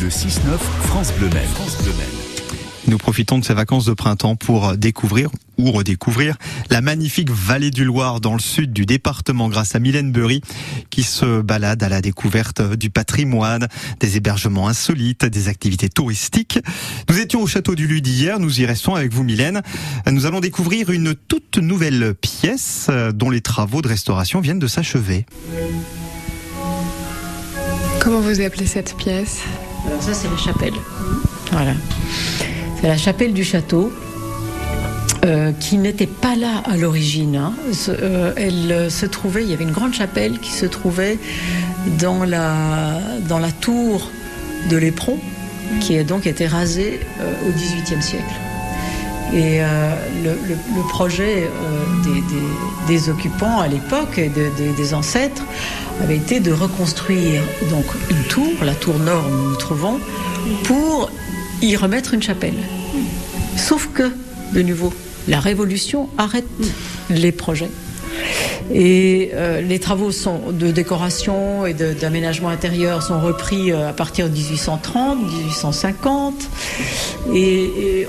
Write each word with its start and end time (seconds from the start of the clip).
Le 0.00 0.08
6-9, 0.08 0.56
France 0.84 1.12
Bleu 1.18 1.28
Maine. 1.28 1.46
Nous 2.86 2.96
profitons 2.96 3.38
de 3.38 3.44
ces 3.44 3.52
vacances 3.52 3.84
de 3.84 3.92
printemps 3.92 4.34
pour 4.34 4.76
découvrir 4.78 5.28
ou 5.58 5.70
redécouvrir 5.72 6.36
la 6.70 6.80
magnifique 6.80 7.30
vallée 7.30 7.70
du 7.70 7.84
Loir 7.84 8.20
dans 8.20 8.32
le 8.32 8.40
sud 8.40 8.72
du 8.72 8.86
département 8.86 9.50
grâce 9.50 9.74
à 9.74 9.78
Mylène 9.78 10.10
Burry 10.10 10.40
qui 10.88 11.02
se 11.02 11.42
balade 11.42 11.82
à 11.82 11.90
la 11.90 12.00
découverte 12.00 12.62
du 12.76 12.88
patrimoine, 12.88 13.68
des 14.00 14.16
hébergements 14.16 14.68
insolites, 14.68 15.26
des 15.26 15.48
activités 15.48 15.90
touristiques. 15.90 16.58
Nous 17.10 17.18
étions 17.18 17.42
au 17.42 17.46
château 17.46 17.74
du 17.74 17.86
Lude 17.86 18.06
hier, 18.06 18.38
nous 18.38 18.60
y 18.60 18.64
restons 18.64 18.94
avec 18.94 19.12
vous 19.12 19.22
Mylène. 19.22 19.60
Nous 20.10 20.24
allons 20.24 20.40
découvrir 20.40 20.90
une 20.90 21.14
toute 21.14 21.58
nouvelle 21.58 22.14
pièce 22.14 22.88
dont 23.12 23.28
les 23.28 23.42
travaux 23.42 23.82
de 23.82 23.88
restauration 23.88 24.40
viennent 24.40 24.58
de 24.58 24.66
s'achever. 24.66 25.26
Comment 28.00 28.20
vous 28.20 28.40
appelez 28.40 28.66
cette 28.66 28.96
pièce? 28.96 29.40
Alors 29.86 30.02
ça 30.02 30.14
c'est 30.14 30.28
la 30.28 30.36
chapelle. 30.36 30.74
Voilà. 31.52 31.72
C'est 32.80 32.88
la 32.88 32.96
chapelle 32.96 33.32
du 33.32 33.44
château. 33.44 33.92
euh, 35.26 35.52
qui 35.52 35.76
n'était 35.76 36.06
pas 36.06 36.34
là 36.34 36.62
à 36.64 36.78
l'origine. 36.78 37.36
hein. 37.36 37.52
Euh, 37.90 38.32
elle 38.36 38.72
euh, 38.72 38.88
se 38.90 39.04
trouvait, 39.04 39.42
il 39.44 39.50
y 39.50 39.52
avait 39.52 39.64
une 39.64 39.70
grande 39.70 39.92
chapelle 39.92 40.38
qui 40.38 40.50
se 40.50 40.64
trouvait 40.64 41.18
dans 41.98 42.24
la, 42.24 43.52
tour 43.60 44.10
de 44.70 44.76
l'éperon, 44.78 45.18
qui 45.80 45.98
a 45.98 46.04
donc 46.04 46.26
été 46.26 46.46
rasée 46.46 47.00
au 47.46 47.50
XVIIIe 47.52 48.02
siècle. 48.02 48.34
Et 49.32 49.62
euh, 49.62 49.94
le, 50.24 50.88
projet 50.88 51.44
euh, 51.44 52.12
des, 52.88 53.08
occupants 53.08 53.60
à 53.60 53.68
l'époque 53.68 54.18
et 54.18 54.28
de- 54.28 54.50
de- 54.58 54.76
des 54.76 54.92
ancêtres 54.94 55.44
avait 56.02 56.16
été 56.16 56.40
de 56.40 56.50
reconstruire 56.52 57.40
donc 57.70 57.84
une 58.10 58.22
tour, 58.24 58.52
la 58.64 58.74
tour 58.74 58.98
nord 58.98 59.24
où 59.28 59.30
nous 59.36 59.50
nous 59.50 59.56
trouvons, 59.56 60.00
pour 60.64 61.10
y 61.62 61.76
remettre 61.76 62.14
une 62.14 62.22
chapelle. 62.22 62.54
Sauf 63.56 63.88
que, 63.94 64.10
de 64.52 64.62
nouveau, 64.62 64.92
la 65.28 65.38
Révolution 65.38 66.08
arrête 66.18 66.46
les 67.10 67.30
projets. 67.30 67.70
Et 68.72 69.30
euh, 69.34 69.60
les 69.60 69.78
travaux 69.78 70.10
de 70.52 70.70
décoration 70.70 71.66
et 71.66 71.74
d'aménagement 71.74 72.48
intérieur 72.48 73.02
sont 73.02 73.20
repris 73.20 73.72
euh, 73.72 73.88
à 73.88 73.92
partir 73.92 74.28
de 74.28 74.34
1830, 74.34 75.18
1850. 75.18 76.34
Et, 77.34 78.06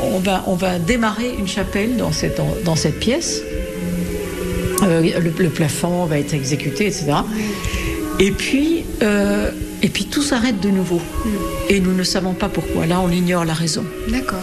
on, 0.00 0.18
va, 0.20 0.44
on 0.46 0.54
va 0.54 0.78
démarrer 0.78 1.34
une 1.38 1.48
chapelle 1.48 1.96
dans 1.96 2.12
cette, 2.12 2.40
dans 2.64 2.76
cette 2.76 3.00
pièce. 3.00 3.42
Euh, 4.82 5.02
le, 5.20 5.48
plafond 5.48 6.04
va 6.04 6.18
être 6.18 6.34
exécuté, 6.34 6.86
etc. 6.86 7.06
Et 8.20 8.30
puis, 8.30 8.84
et 9.82 9.88
puis 9.88 10.04
tout 10.04 10.22
s'arrête 10.22 10.60
de 10.60 10.70
nouveau. 10.70 11.00
Et 11.68 11.80
nous 11.80 11.94
ne 11.94 12.02
savons 12.04 12.32
pas 12.32 12.48
pourquoi. 12.48 12.86
Là, 12.86 13.00
on 13.00 13.10
ignore 13.10 13.44
la 13.44 13.54
raison. 13.54 13.84
D'accord. 14.08 14.42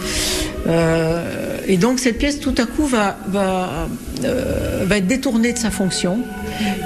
Euh, 0.66 1.58
et 1.66 1.76
donc 1.76 1.98
cette 1.98 2.18
pièce 2.18 2.40
tout 2.40 2.54
à 2.58 2.64
coup 2.64 2.86
va, 2.86 3.18
va, 3.28 3.88
euh, 4.24 4.84
va 4.86 4.96
être 4.96 5.06
détournée 5.06 5.52
de 5.52 5.58
sa 5.58 5.70
fonction 5.70 6.20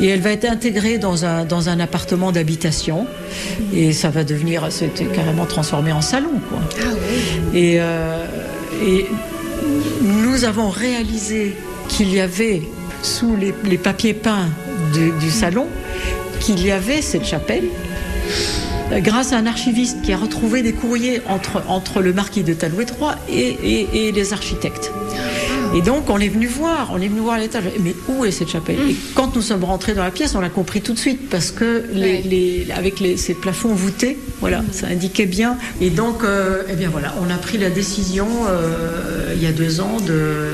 et 0.00 0.08
elle 0.08 0.20
va 0.20 0.30
être 0.30 0.46
intégrée 0.50 0.98
dans 0.98 1.24
un, 1.24 1.44
dans 1.44 1.68
un 1.68 1.78
appartement 1.78 2.32
d'habitation 2.32 3.06
et 3.72 3.92
ça 3.92 4.10
va 4.10 4.24
devenir, 4.24 4.66
c'était 4.70 5.04
carrément 5.04 5.46
transformé 5.46 5.92
en 5.92 6.00
salon. 6.00 6.40
Quoi. 6.48 6.58
Ah 6.80 6.84
oui. 6.92 7.58
Et, 7.58 7.76
euh, 7.78 8.24
et 8.84 9.06
nous 10.02 10.44
avons 10.44 10.70
réalisé 10.70 11.54
qu'il 11.88 12.12
y 12.12 12.20
avait 12.20 12.62
sous 13.02 13.36
les, 13.36 13.54
les 13.64 13.78
papiers 13.78 14.14
peints 14.14 14.48
du, 14.92 15.12
du 15.20 15.30
salon, 15.30 15.66
qu'il 16.40 16.64
y 16.64 16.70
avait 16.70 17.02
cette 17.02 17.24
chapelle. 17.24 17.64
Euh, 18.92 19.00
Grâce 19.00 19.32
à 19.32 19.36
un 19.38 19.46
archiviste 19.46 20.02
qui 20.02 20.12
a 20.12 20.16
retrouvé 20.16 20.62
des 20.62 20.72
courriers 20.72 21.20
entre, 21.28 21.62
entre 21.68 22.00
le 22.02 22.12
marquis 22.12 22.42
de 22.42 22.54
Talouet 22.54 22.84
III 22.86 23.10
et, 23.36 23.48
et- 23.62 24.08
et 24.08 24.12
les 24.12 24.32
architectes. 24.32 24.90
Et 25.76 25.82
donc 25.82 26.08
on 26.08 26.18
est 26.18 26.28
venu 26.28 26.46
voir, 26.46 26.90
on 26.94 26.98
est 26.98 27.08
venu 27.08 27.20
voir 27.20 27.34
à 27.34 27.38
l'étage. 27.40 27.64
Mais 27.84 27.94
où 28.08 28.24
est 28.24 28.30
cette 28.30 28.48
chapelle 28.48 28.76
Et 28.88 28.96
quand 29.14 29.36
nous 29.36 29.42
sommes 29.42 29.64
rentrés 29.64 29.92
dans 29.92 30.02
la 30.02 30.10
pièce, 30.10 30.34
on 30.34 30.40
l'a 30.40 30.48
compris 30.48 30.80
tout 30.80 30.94
de 30.94 30.98
suite 30.98 31.28
parce 31.28 31.50
que 31.50 31.84
les, 31.92 32.66
avec 32.74 33.00
les, 33.00 33.18
ces 33.18 33.34
plafonds 33.34 33.74
voûtés, 33.74 34.16
voilà, 34.40 34.62
ça 34.72 34.86
indiquait 34.86 35.26
bien. 35.26 35.58
Et 35.82 35.90
donc, 35.90 36.24
euh, 36.24 36.62
eh 36.70 36.74
bien 36.74 36.88
voilà, 36.88 37.14
on 37.20 37.30
a 37.30 37.36
pris 37.36 37.58
la 37.58 37.68
décision 37.68 38.26
euh, 38.48 39.34
il 39.36 39.42
y 39.42 39.46
a 39.46 39.52
deux 39.52 39.82
ans 39.82 39.98
de, 40.06 40.46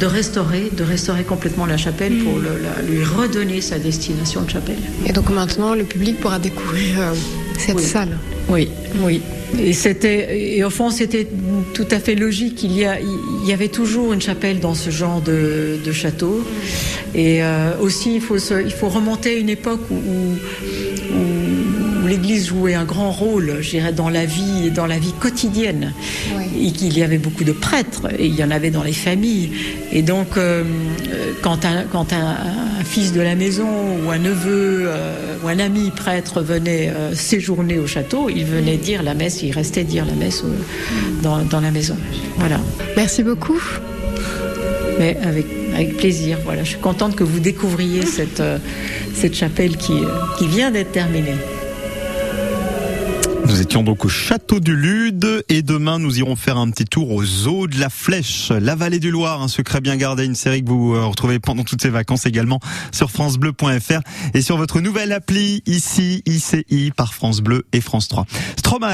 de 0.00 0.06
restaurer, 0.06 0.70
de 0.76 0.82
restaurer 0.82 1.22
complètement 1.22 1.64
la 1.66 1.76
chapelle 1.76 2.18
pour 2.24 2.38
le- 2.40 2.48
la- 2.60 2.82
lui 2.82 3.04
redonner 3.04 3.60
sa 3.60 3.78
destination 3.78 4.42
de 4.42 4.50
chapelle. 4.50 4.78
Et 5.06 5.12
donc 5.12 5.30
maintenant, 5.30 5.74
le 5.76 5.84
public 5.84 6.18
pourra 6.20 6.40
découvrir 6.40 7.00
euh, 7.00 7.12
cette 7.58 7.76
Oui. 7.76 7.82
salle. 7.82 8.18
Oui, 8.48 8.68
oui. 9.04 9.20
Et 9.62 9.72
c'était, 9.72 10.56
et 10.56 10.62
au 10.64 10.70
fond, 10.70 10.90
c'était 10.90 11.26
tout 11.74 11.86
à 11.90 11.98
fait 11.98 12.14
logique. 12.14 12.62
Il 12.62 12.72
y 12.76 12.84
a, 12.84 12.98
il 13.00 13.48
y 13.48 13.52
avait 13.52 13.68
toujours 13.68 14.12
une 14.12 14.20
chapelle 14.20 14.60
dans 14.60 14.74
ce 14.74 14.90
genre 14.90 15.20
de, 15.22 15.78
de 15.84 15.92
château. 15.92 16.44
Et 17.14 17.42
euh, 17.42 17.70
aussi, 17.80 18.14
il 18.16 18.20
faut, 18.20 18.38
se- 18.38 18.62
il 18.62 18.70
faut 18.72 18.88
remonter 18.88 19.30
à 19.36 19.38
une 19.38 19.48
époque 19.48 19.80
où, 19.90 19.94
où- 19.94 19.98
où 19.98 20.97
l'Église 22.08 22.48
jouait 22.48 22.74
un 22.74 22.84
grand 22.84 23.12
rôle, 23.12 23.58
je 23.60 23.70
dirais, 23.70 23.92
dans 23.92 24.08
la 24.08 24.26
vie, 24.26 24.72
dans 24.74 24.86
la 24.86 24.98
vie 24.98 25.12
quotidienne. 25.20 25.92
Oui. 26.36 26.66
Et 26.68 26.72
qu'il 26.72 26.98
y 26.98 27.02
avait 27.04 27.18
beaucoup 27.18 27.44
de 27.44 27.52
prêtres, 27.52 28.08
et 28.18 28.26
il 28.26 28.34
y 28.34 28.42
en 28.42 28.50
avait 28.50 28.72
dans 28.72 28.82
les 28.82 28.92
familles. 28.92 29.50
Et 29.92 30.02
donc, 30.02 30.36
euh, 30.36 30.64
quand, 31.42 31.64
un, 31.64 31.84
quand 31.84 32.12
un, 32.12 32.36
un 32.80 32.84
fils 32.84 33.12
de 33.12 33.20
la 33.20 33.36
maison 33.36 33.68
ou 34.04 34.10
un 34.10 34.18
neveu 34.18 34.86
euh, 34.88 35.36
ou 35.44 35.48
un 35.48 35.60
ami 35.60 35.90
prêtre 35.90 36.42
venait 36.42 36.88
euh, 36.88 37.14
séjourner 37.14 37.78
au 37.78 37.86
château, 37.86 38.28
il 38.28 38.44
venait 38.44 38.78
dire 38.78 39.02
la 39.02 39.14
messe, 39.14 39.42
il 39.42 39.52
restait 39.52 39.84
dire 39.84 40.04
la 40.04 40.14
messe 40.14 40.42
dans, 41.22 41.38
dans 41.44 41.60
la 41.60 41.70
maison. 41.70 41.96
Voilà. 42.38 42.58
Merci 42.96 43.22
beaucoup. 43.22 43.62
Mais 44.98 45.16
avec, 45.22 45.46
avec 45.74 45.96
plaisir, 45.96 46.38
voilà. 46.44 46.64
Je 46.64 46.70
suis 46.70 46.80
contente 46.80 47.14
que 47.14 47.22
vous 47.22 47.38
découvriez 47.38 48.04
cette, 48.04 48.40
euh, 48.40 48.58
cette 49.14 49.34
chapelle 49.34 49.76
qui, 49.76 49.92
euh, 49.92 50.08
qui 50.38 50.48
vient 50.48 50.72
d'être 50.72 50.90
terminée. 50.90 51.36
Nous 53.48 53.62
étions 53.62 53.82
donc 53.82 54.04
au 54.04 54.08
château 54.08 54.60
du 54.60 54.76
Lude 54.76 55.42
et 55.48 55.62
demain 55.62 55.98
nous 55.98 56.18
irons 56.18 56.36
faire 56.36 56.58
un 56.58 56.70
petit 56.70 56.84
tour 56.84 57.10
aux 57.12 57.46
eaux 57.46 57.66
de 57.66 57.80
la 57.80 57.88
Flèche, 57.88 58.50
la 58.50 58.74
vallée 58.74 58.98
du 58.98 59.10
Loir, 59.10 59.40
un 59.40 59.48
secret 59.48 59.80
bien 59.80 59.96
gardé, 59.96 60.26
une 60.26 60.34
série 60.34 60.62
que 60.62 60.68
vous 60.68 60.94
euh, 60.94 61.06
retrouvez 61.06 61.38
pendant 61.38 61.64
toutes 61.64 61.80
ces 61.80 61.88
vacances 61.88 62.26
également 62.26 62.60
sur 62.92 63.10
francebleu.fr 63.10 64.00
et 64.34 64.42
sur 64.42 64.58
votre 64.58 64.82
nouvelle 64.82 65.12
appli 65.12 65.62
ici 65.64 66.22
ICI 66.26 66.92
par 66.94 67.14
France 67.14 67.40
Bleu 67.40 67.64
et 67.72 67.80
France 67.80 68.08
3. 68.08 68.26
Stromae 68.58 68.86